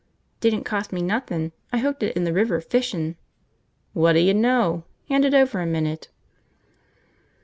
"Didn't 0.39 0.63
cost 0.63 0.91
me 0.91 1.03
nothin'. 1.03 1.51
I 1.71 1.77
hooked 1.77 2.01
it 2.01 2.17
in 2.17 2.23
the 2.23 2.33
river, 2.33 2.59
fishin'." 2.59 3.17
"Whadda 3.93 4.19
ya 4.21 4.33
know! 4.33 4.83
Hand 5.09 5.25
it 5.25 5.35
over 5.35 5.61
a 5.61 5.67
minute." 5.67 6.07